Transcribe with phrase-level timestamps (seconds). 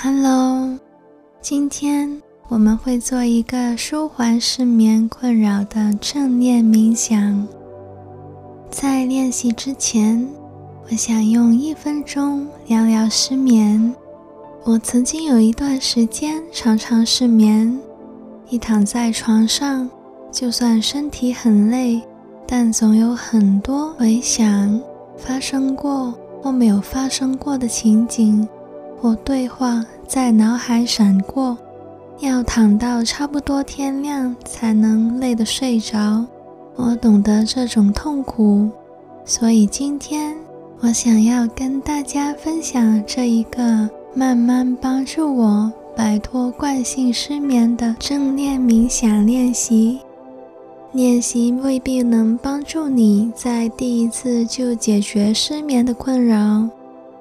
[0.00, 0.78] Hello，
[1.40, 7.48] 今天我们会做一个舒缓失眠困扰的正念冥想。
[8.70, 10.24] 在练习之前，
[10.84, 13.92] 我想用一分钟聊聊失眠。
[14.62, 17.76] 我曾经有一段时间常常失眠，
[18.50, 19.90] 一躺在床上，
[20.30, 22.00] 就算身体很累，
[22.46, 24.80] 但总有很多回想
[25.16, 28.48] 发生过或没有发生过的情景。
[29.00, 31.56] 或对话在脑海闪过，
[32.20, 36.26] 要躺到差不多天亮才能累得睡着。
[36.76, 38.68] 我懂得这种痛苦，
[39.24, 40.36] 所以今天
[40.80, 50.00] 我想要跟大家分享这一个慢慢帮助我摆脱惯性失眠的正念冥想练习。
[50.92, 56.68] 练习未必能帮助你在第一次就解决失眠的困扰。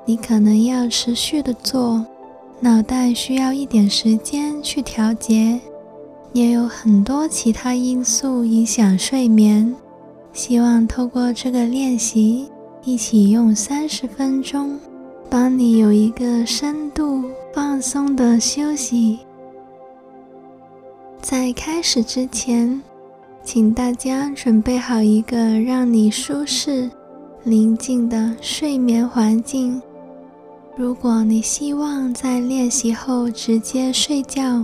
[0.09, 2.05] 你可能要持续的做，
[2.61, 5.59] 脑袋需要一点时间去调节，
[6.31, 9.75] 也有很多其他因素影响睡眠。
[10.31, 12.47] 希望透过这个练习，
[12.85, 14.79] 一起用三十分钟，
[15.29, 19.19] 帮你有一个深度放松的休息。
[21.21, 22.81] 在开始之前，
[23.43, 26.89] 请大家准备好一个让你舒适、
[27.43, 29.81] 宁静的睡眠环境。
[30.77, 34.63] 如果你希望在练习后直接睡觉，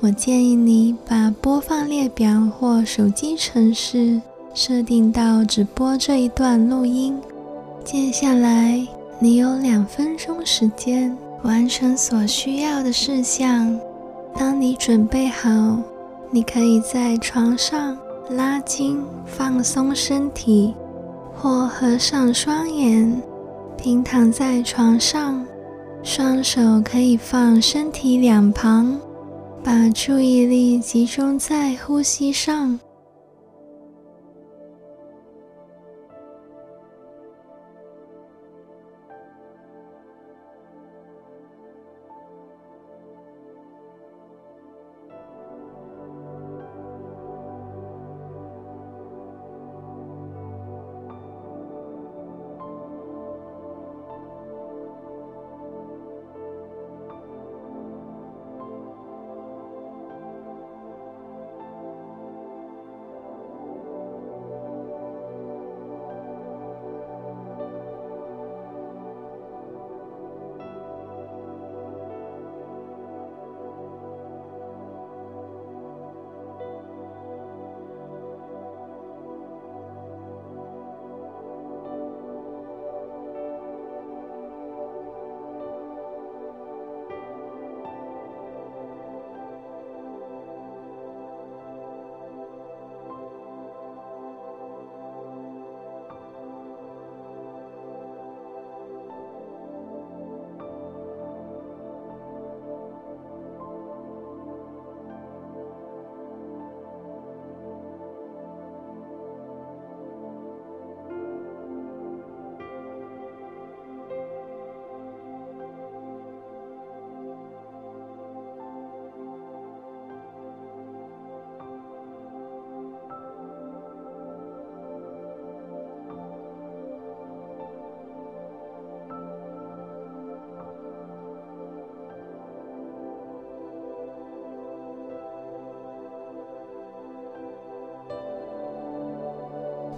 [0.00, 4.20] 我建议你把播放列表或手机程式
[4.52, 7.18] 设定到只播这一段录音。
[7.82, 8.86] 接下来，
[9.18, 13.74] 你有两分钟时间完成所需要的事项。
[14.36, 15.78] 当你准备好，
[16.30, 17.96] 你可以在床上
[18.28, 20.74] 拉筋放松身体，
[21.34, 23.22] 或合上双眼，
[23.78, 25.42] 平躺在床上。
[26.06, 29.00] 双手可以放身体两旁，
[29.64, 32.78] 把注意力集中在呼吸上。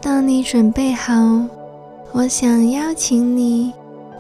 [0.07, 1.13] 当你准备好，
[2.13, 3.73] 我想邀请你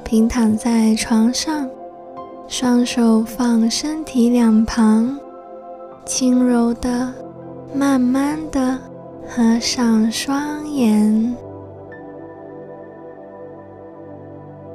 [0.02, 1.70] 平躺在床上，
[2.48, 5.16] 双手放身体两旁，
[6.04, 7.14] 轻柔的、
[7.72, 8.76] 慢慢的
[9.28, 11.36] 合上双眼。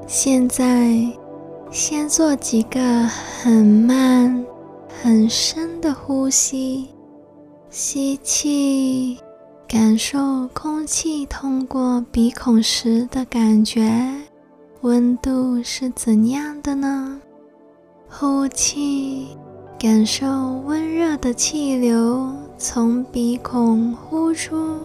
[0.07, 0.95] 现在，
[1.71, 4.45] 先做几个很慢、
[5.03, 6.87] 很深的呼吸，
[7.69, 9.17] 吸气。
[9.71, 13.89] 感受空气通过鼻孔时的感觉，
[14.81, 17.17] 温度是怎样的呢？
[18.09, 19.29] 呼气，
[19.79, 20.27] 感受
[20.65, 24.75] 温热的气流从鼻孔呼出。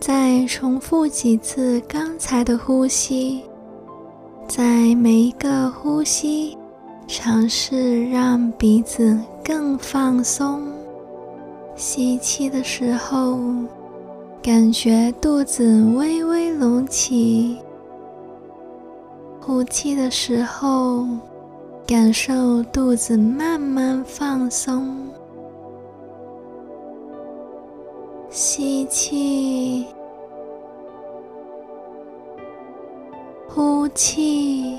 [0.00, 3.42] 再重复几次刚才的呼吸，
[4.48, 6.56] 在每一个呼吸，
[7.06, 10.71] 尝试让鼻子更放松。
[11.74, 13.38] 吸气的时候，
[14.42, 17.56] 感觉肚子微微隆起；
[19.40, 21.04] 呼气的时候，
[21.86, 25.08] 感受肚子慢慢放松。
[28.30, 29.86] 吸气，
[33.48, 34.78] 呼气，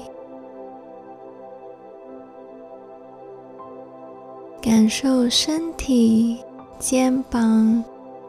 [4.61, 6.39] 感受身体、
[6.83, 7.81] 肩膀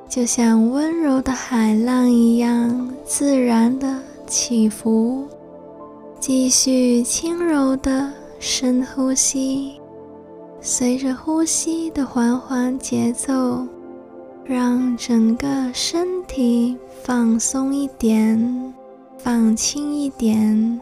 [0.08, 5.26] 就像温柔的海浪一样自然的起伏。
[6.20, 9.80] 继续轻柔的深呼吸，
[10.60, 13.66] 随着呼吸的缓缓节奏，
[14.44, 18.72] 让整个身体放松一点，
[19.18, 20.80] 放轻一点。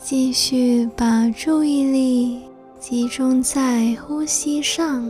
[0.00, 2.40] 继续把注意力
[2.80, 5.08] 集中在呼吸上。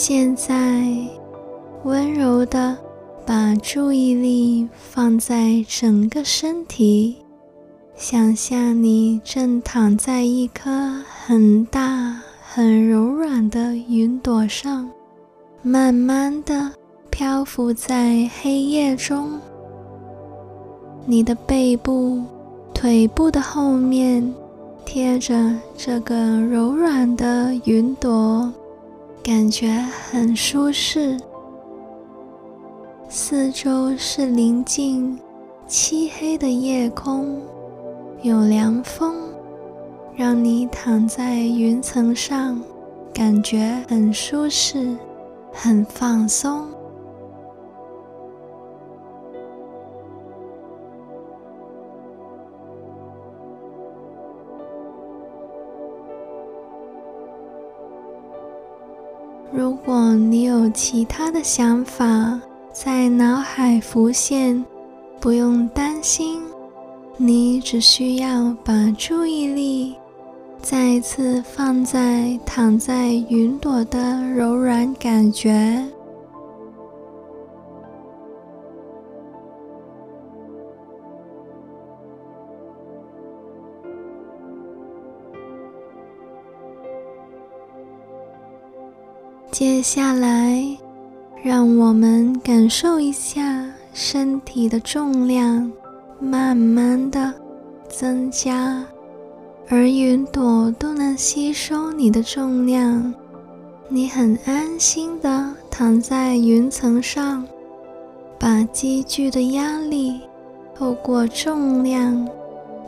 [0.00, 0.54] 现在，
[1.82, 2.78] 温柔的
[3.26, 7.16] 把注意力放在整个身体，
[7.96, 10.70] 想象你正躺在一颗
[11.26, 14.88] 很大、很柔软的云朵上，
[15.62, 16.70] 慢慢的
[17.10, 19.32] 漂浮在黑夜中。
[21.06, 22.22] 你的背部、
[22.72, 24.32] 腿部的后面
[24.84, 28.52] 贴着这个柔软的云朵。
[29.28, 29.70] 感觉
[30.10, 31.20] 很舒适，
[33.10, 35.18] 四周是宁静、
[35.66, 37.38] 漆黑的夜空，
[38.22, 39.14] 有凉风，
[40.16, 42.58] 让你躺在云层上，
[43.12, 44.96] 感觉很舒适，
[45.52, 46.66] 很放松。
[59.88, 62.38] 如果你有其他的想法
[62.74, 64.62] 在脑海浮现，
[65.18, 66.42] 不用担心，
[67.16, 69.94] 你只需要把注意力
[70.60, 75.82] 再次放在躺在云朵的柔软感觉。
[89.58, 90.64] 接下来，
[91.42, 95.68] 让我们感受一下身体的重量
[96.20, 97.34] 慢慢的
[97.88, 98.84] 增加，
[99.68, 103.12] 而云朵都能吸收你的重量。
[103.88, 107.44] 你很安心的躺在云层上，
[108.38, 110.20] 把积聚的压力
[110.72, 112.28] 透过重量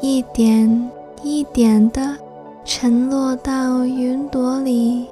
[0.00, 0.90] 一点
[1.24, 2.16] 一点的
[2.64, 5.08] 沉落到云朵里。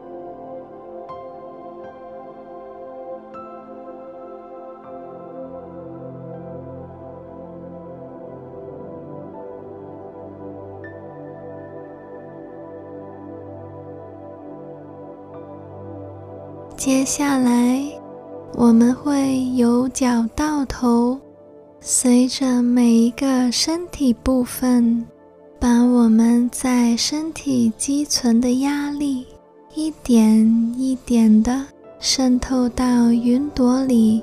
[16.89, 17.85] 接下来，
[18.55, 21.19] 我们会由脚到头，
[21.81, 25.07] 随着每一个身体部分，
[25.61, 29.27] 把我们在身体积存的压力
[29.75, 30.47] 一点
[30.79, 31.63] 一点的
[31.99, 34.23] 渗透到云朵里。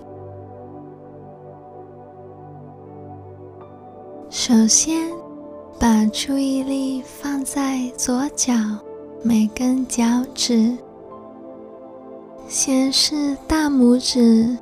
[4.32, 5.08] 首先，
[5.80, 8.56] 把注意力放在左脚
[9.22, 10.04] 每根脚
[10.34, 10.76] 趾。
[12.48, 14.56] 先是大拇指、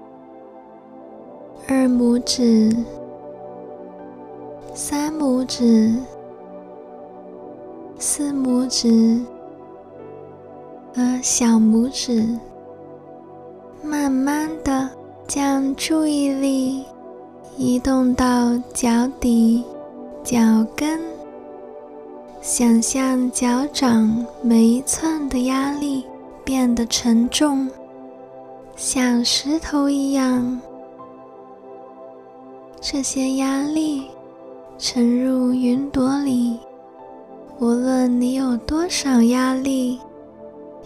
[1.68, 2.74] 二拇指、
[4.74, 5.94] 三拇指、
[8.00, 9.20] 四拇指
[10.96, 12.26] 和小拇指，
[13.84, 14.90] 慢慢的
[15.28, 16.86] 将注意力
[17.58, 19.62] 移动到脚底、
[20.24, 20.40] 脚
[20.74, 21.02] 跟，
[22.42, 26.06] 想象脚掌每一寸的压力。
[26.44, 27.70] 变得沉重，
[28.76, 30.60] 像石头一样。
[32.82, 34.08] 这些压力
[34.78, 36.60] 沉入云朵里，
[37.60, 40.00] 无论你有多少压力，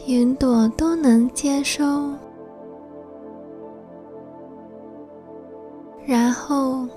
[0.06, 2.12] 云朵都能接收。
[6.06, 6.88] 然后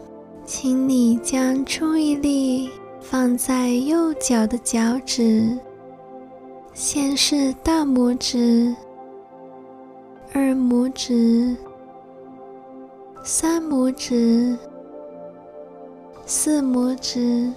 [0.45, 5.59] 请你将注意力放在右脚的脚趾，
[6.73, 8.75] 先是大拇指、
[10.33, 11.57] 二拇指、
[13.23, 14.57] 三拇指、
[16.25, 17.53] 四拇指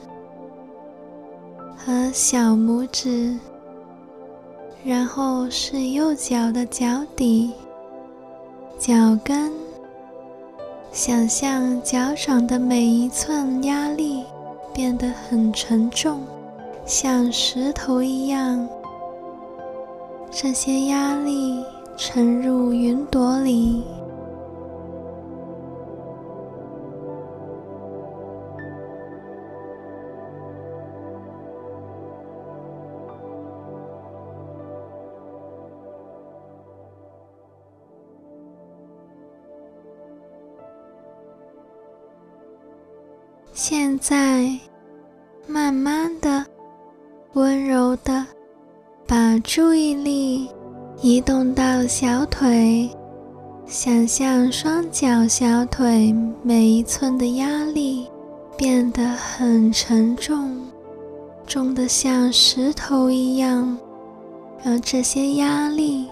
[1.78, 3.38] 和小拇指，
[4.84, 7.54] 然后是右脚的脚底、
[8.78, 8.94] 脚
[9.24, 9.52] 跟。
[10.92, 14.24] 想象脚掌的每一寸压力
[14.72, 16.22] 变得很沉重，
[16.86, 18.68] 像石头一样。
[20.36, 21.64] 这些压力
[21.96, 23.84] 沉入云朵里。
[43.54, 44.60] 现在，
[49.44, 50.48] 注意力
[51.02, 52.90] 移动到小腿，
[53.68, 58.08] 想象双脚小腿每一寸的压力
[58.58, 60.58] 变得很沉重，
[61.46, 63.78] 重得像石头一样，
[64.64, 66.08] 让这些压力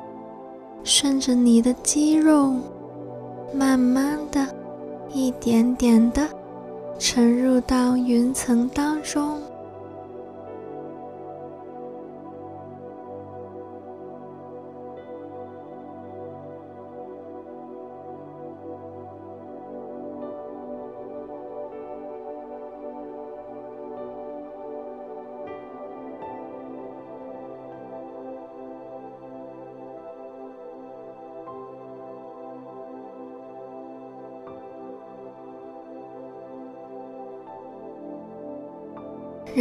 [0.84, 2.54] 顺着你的肌肉，
[3.54, 4.46] 慢慢的、
[5.14, 6.28] 一点点的。
[7.00, 9.42] 沉入到云层当中，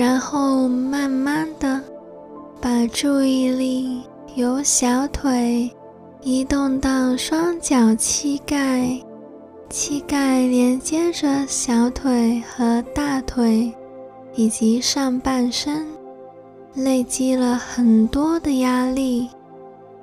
[0.00, 1.78] 然后慢慢的
[2.58, 4.00] 把注意力
[4.34, 5.70] 由小腿
[6.22, 8.98] 移动到双脚膝盖，
[9.68, 13.70] 膝盖连接着小腿和大腿
[14.34, 15.86] 以及上半身，
[16.72, 19.28] 累积了很多的压力，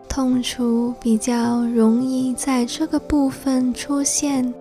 [0.08, 4.54] 痛楚比较容易在这个部分出现。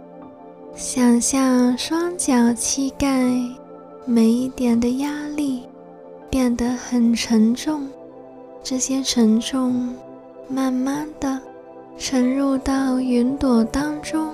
[0.74, 3.06] 想象双脚膝盖。
[4.08, 5.64] 每一点的压力
[6.30, 7.88] 变得很沉重，
[8.62, 9.92] 这些沉重
[10.48, 11.40] 慢慢的
[11.98, 14.32] 沉入到云朵当中。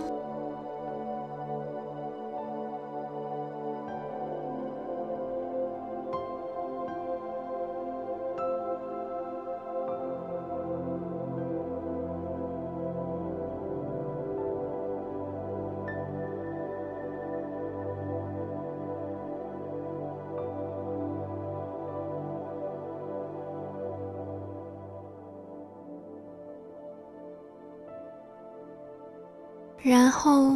[29.84, 30.52] 然后，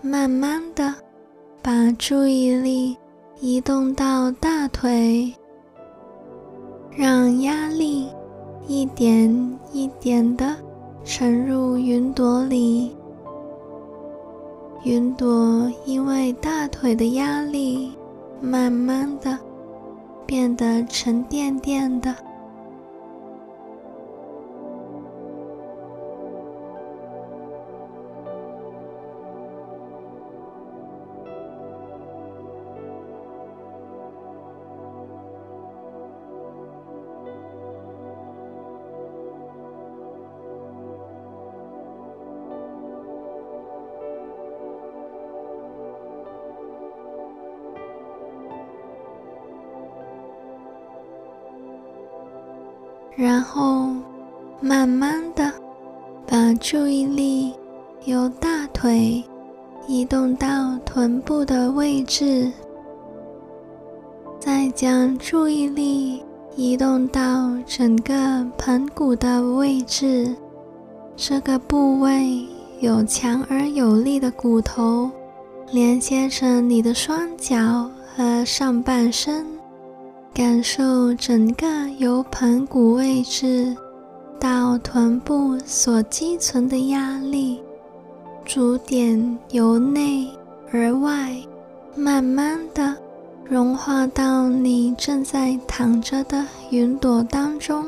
[0.00, 0.94] 慢慢的
[1.60, 2.96] 把注意力
[3.40, 5.34] 移动到大腿，
[6.96, 8.08] 让压力
[8.68, 10.54] 一点一点的
[11.02, 12.96] 沉入云朵里。
[14.84, 17.92] 云朵因为大腿的压力，
[18.40, 19.36] 慢慢的
[20.24, 22.14] 变得沉甸甸的。
[53.20, 53.90] 然后，
[54.62, 55.52] 慢慢的
[56.26, 57.52] 把注意力
[58.06, 59.22] 由大腿
[59.86, 62.50] 移动到臀部的位置，
[64.38, 66.22] 再将注意力
[66.56, 70.34] 移动到整个盆骨的位置。
[71.14, 72.48] 这个部位
[72.80, 75.10] 有强而有力的骨头，
[75.70, 79.59] 连接着你的双脚和上半身。
[80.40, 81.66] 感受整个
[81.98, 83.76] 由盆骨位置
[84.40, 87.60] 到臀部所积存的压力，
[88.46, 90.26] 逐点由内
[90.72, 91.36] 而外，
[91.94, 92.96] 慢慢的
[93.44, 97.84] 融化到你正在躺着的云朵当中。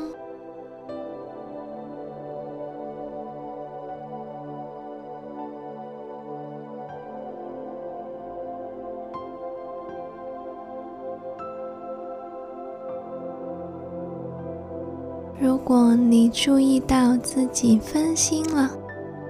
[15.43, 18.71] 如果你注意到自己分心了，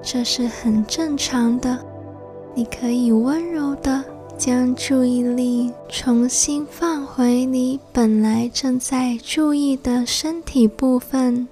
[0.03, 1.75] 这是很正常的。
[2.53, 4.05] 你可以温柔地
[4.37, 11.47] 将注意力重新放回你本来正在注意的身体部分。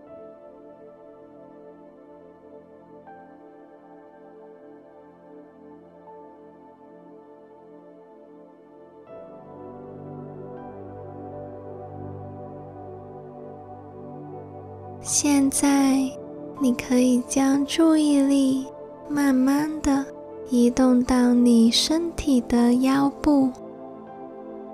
[16.61, 18.67] 你可以将注意力
[19.09, 20.05] 慢慢的
[20.51, 23.49] 移动到你身体的腰部。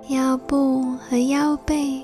[0.08, 2.02] 腰部和腰背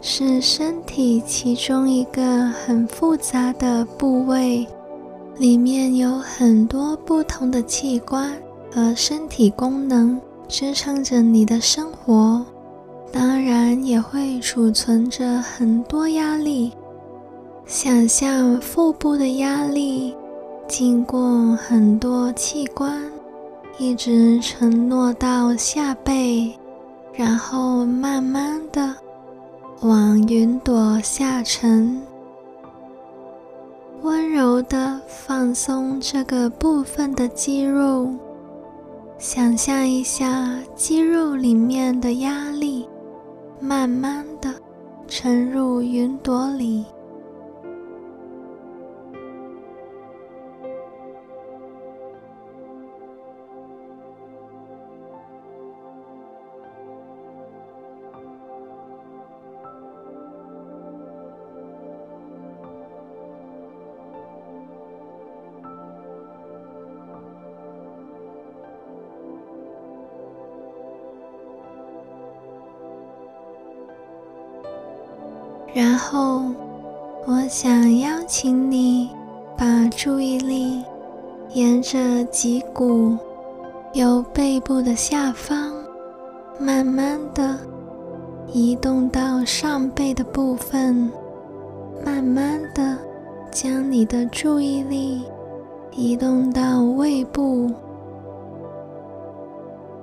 [0.00, 4.64] 是身体其中一个很复杂的部位，
[5.36, 8.32] 里面有很多不同的器官
[8.70, 12.44] 和身体功能支撑着你的生活，
[13.12, 16.72] 当然也会储存着很多压力。
[17.68, 20.16] 想象腹部的压力
[20.66, 21.20] 经过
[21.54, 22.98] 很多器官，
[23.76, 26.50] 一直承诺到下背，
[27.12, 28.94] 然后慢慢的
[29.82, 32.00] 往云朵下沉，
[34.00, 38.08] 温柔的放松这个部分的肌肉。
[39.18, 42.88] 想象一下肌肉里面的压力，
[43.60, 44.54] 慢慢的
[45.06, 46.86] 沉入云朵里。
[75.74, 76.42] 然后，
[77.26, 79.10] 我想邀请你
[79.56, 80.82] 把注意力
[81.54, 83.16] 沿着脊骨，
[83.92, 85.72] 由背部的下方，
[86.58, 87.58] 慢慢的
[88.52, 91.12] 移动到上背的部分，
[92.04, 92.96] 慢慢的
[93.50, 95.22] 将你的注意力
[95.92, 97.70] 移动到胃部，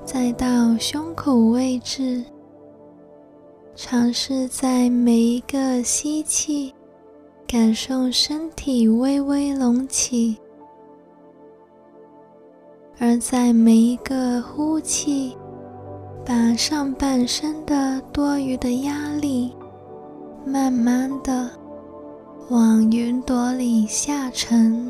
[0.05, 2.23] 再到胸口位置。
[3.77, 6.73] 尝试在每一个吸气，
[7.45, 10.37] 感受身体微微隆起；
[12.97, 15.35] 而在每一个呼气，
[16.25, 19.53] 把上半身的多余的压力，
[20.45, 21.51] 慢慢的
[22.49, 24.89] 往云朵里下沉。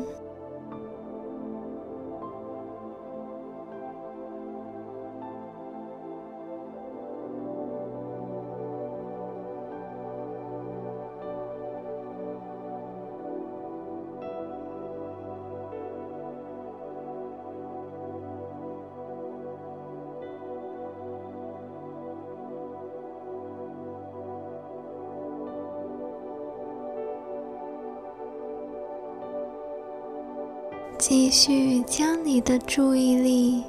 [31.18, 33.64] 继续将你的注意力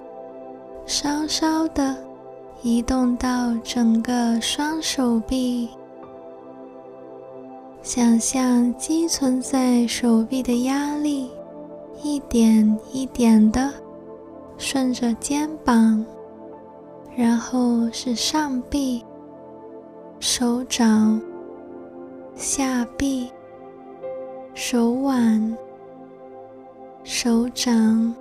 [0.85, 1.95] 稍稍的
[2.61, 5.69] 移动到整个双手臂，
[7.81, 11.31] 想象积存在手臂的压力
[12.03, 13.73] 一点一点的
[14.57, 16.05] 顺着肩膀，
[17.15, 19.01] 然后是上臂、
[20.19, 21.21] 手掌、
[22.35, 23.31] 下臂、
[24.53, 25.57] 手腕。
[27.09, 28.13] 手掌、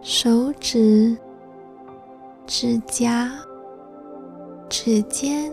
[0.00, 1.18] 手指、
[2.46, 3.32] 指甲、
[4.68, 5.52] 指尖，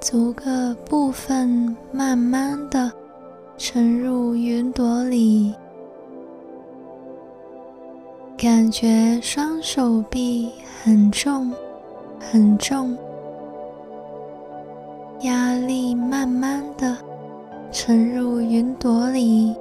[0.00, 2.90] 逐个部分慢慢的
[3.58, 5.54] 沉入云朵里，
[8.38, 10.50] 感觉双手臂
[10.82, 11.52] 很重，
[12.18, 12.96] 很重，
[15.20, 16.96] 压力慢慢的
[17.70, 19.54] 沉入云朵里。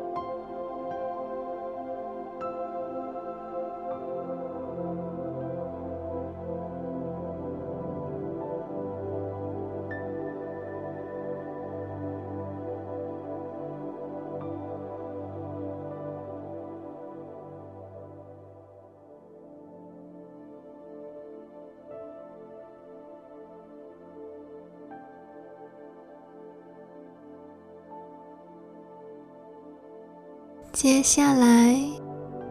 [30.86, 31.82] 接下来，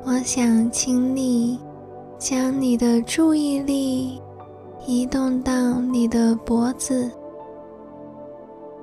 [0.05, 1.57] 我想请你
[2.19, 4.21] 将你的注意力
[4.89, 7.09] 移动到你的脖子，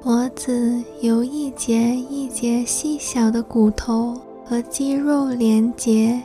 [0.01, 6.23] 脖子由一节一节细小的骨头和肌肉连接，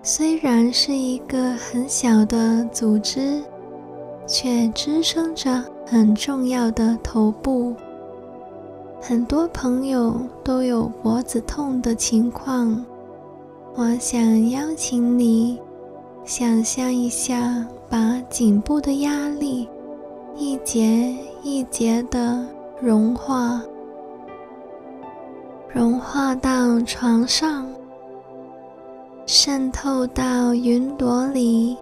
[0.00, 3.42] 虽然是一个很小的组织，
[4.28, 7.74] 却支撑着很重要的头部。
[9.04, 12.84] 很多朋友都有脖子痛的情况，
[13.74, 15.60] 我想邀请你
[16.24, 19.68] 想象一下，把颈部的压力
[20.36, 22.46] 一节一节的。
[22.80, 23.60] 融化，
[25.68, 27.64] 融化到床上，
[29.24, 31.76] 渗透到云朵里。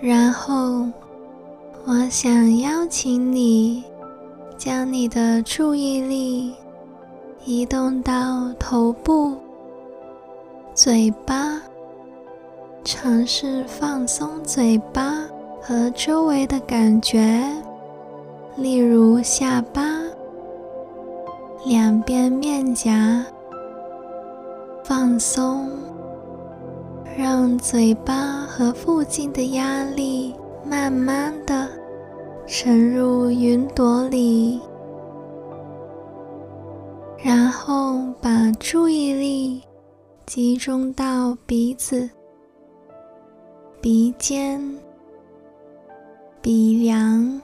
[0.00, 0.86] 然后，
[1.86, 3.82] 我想邀请你
[4.56, 6.54] 将你的注意力
[7.44, 9.34] 移动到头部、
[10.74, 11.60] 嘴巴，
[12.84, 15.24] 尝试放松嘴巴
[15.60, 17.50] 和周围的感觉，
[18.56, 19.82] 例如下巴、
[21.64, 23.24] 两边面颊，
[24.84, 25.68] 放松。
[27.16, 30.34] 让嘴巴和附近的压力
[30.68, 31.66] 慢慢的
[32.46, 34.60] 沉入云朵里，
[37.16, 39.62] 然后把注意力
[40.26, 42.06] 集中到鼻子、
[43.80, 44.60] 鼻尖、
[46.42, 47.40] 鼻梁、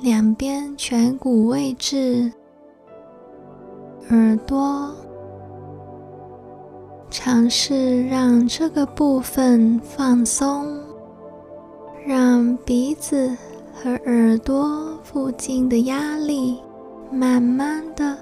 [0.00, 2.32] 两边颧骨位置、
[4.08, 4.94] 耳朵。
[7.24, 10.78] 尝试让这个部分放松，
[12.06, 13.34] 让鼻子
[13.72, 16.60] 和耳朵附近的压力
[17.10, 18.14] 慢慢的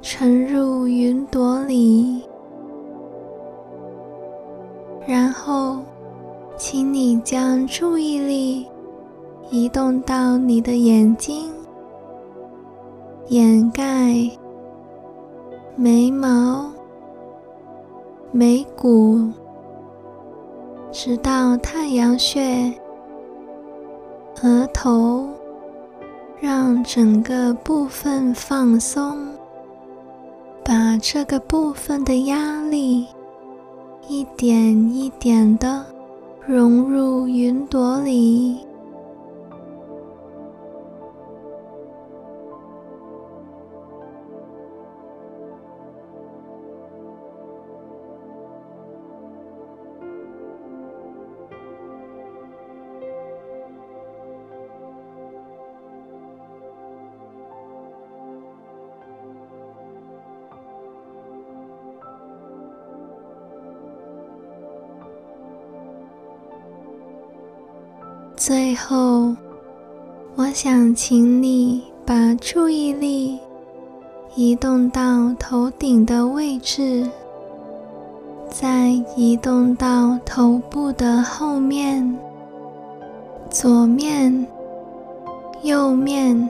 [0.00, 2.22] 沉入云朵里。
[5.04, 5.80] 然后，
[6.56, 8.68] 请你将注意力
[9.50, 11.50] 移动到你的眼睛、
[13.30, 14.30] 眼盖、
[15.74, 16.70] 眉毛。
[18.30, 19.30] 眉骨，
[20.92, 22.72] 直到太阳穴、
[24.42, 25.26] 额头，
[26.38, 29.16] 让整个部分放松，
[30.62, 33.06] 把这个部分的压力
[34.06, 34.54] 一点
[34.94, 35.84] 一点的
[36.46, 38.67] 融入云朵里。
[68.78, 69.34] 后，
[70.36, 73.38] 我想请你把注意力
[74.36, 77.04] 移动到头顶的位置，
[78.48, 82.16] 再移动到头部的后面、
[83.50, 84.46] 左面、
[85.62, 86.48] 右面，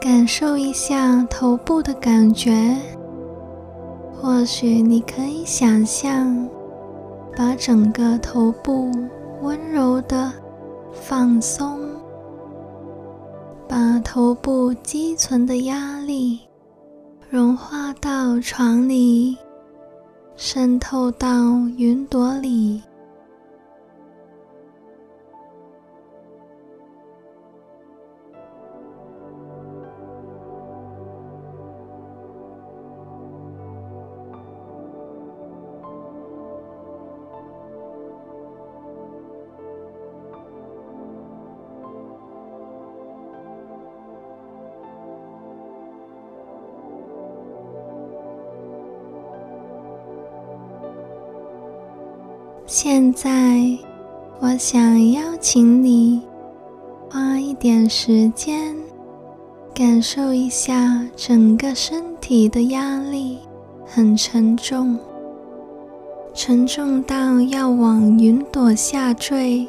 [0.00, 2.76] 感受一下头部的感觉。
[4.22, 6.48] 或许你可以想象，
[7.36, 8.90] 把整个头部
[9.42, 10.32] 温柔的。
[10.92, 11.80] 放松，
[13.68, 16.40] 把头部积存的压力
[17.28, 19.36] 融化到床里，
[20.36, 21.28] 渗透到
[21.76, 22.82] 云朵里。
[52.72, 53.66] 现在，
[54.38, 56.22] 我想邀请你
[57.10, 58.76] 花一点时间，
[59.74, 63.38] 感受一下整个身体的压力
[63.84, 64.96] 很沉重，
[66.32, 69.66] 沉重到要往云朵下坠。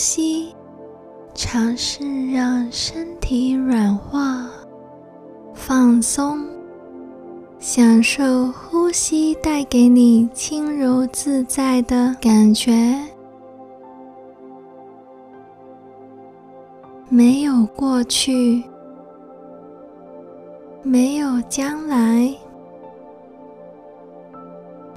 [0.00, 0.54] 吸，
[1.34, 4.48] 尝试让身体软化、
[5.52, 6.42] 放松，
[7.58, 12.98] 享受呼吸带给你轻柔自在的感觉。
[17.10, 18.64] 没有过去，
[20.82, 22.34] 没有将来，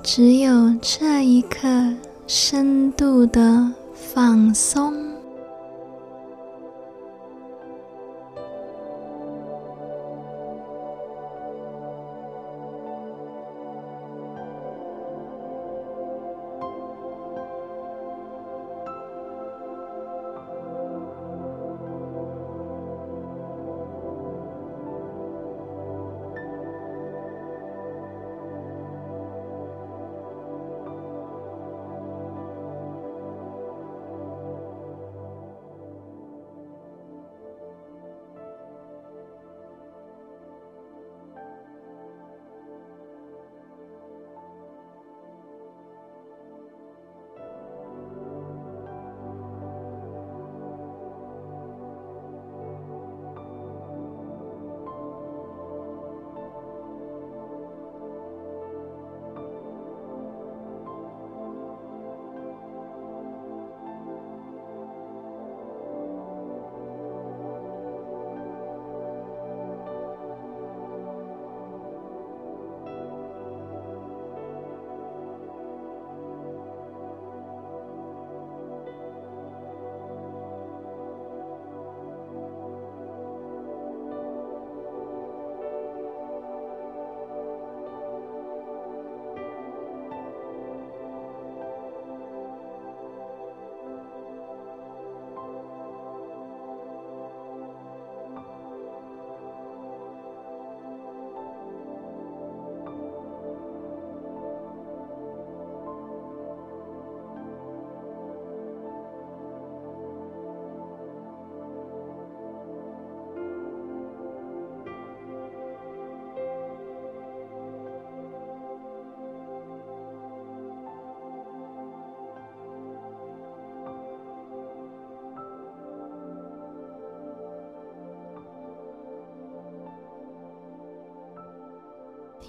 [0.02, 1.68] 只有这一刻
[2.26, 5.03] 深度的放松。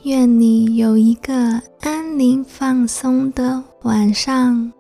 [0.05, 1.33] 愿你有一个
[1.81, 4.71] 安宁放松的晚上。